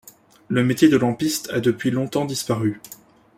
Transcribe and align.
Le 0.47 0.63
métier 0.63 0.89
de 0.89 0.97
lampiste 0.97 1.51
a 1.51 1.59
depuis 1.59 1.91
longtemps 1.91 2.25
disparu. 2.25 2.81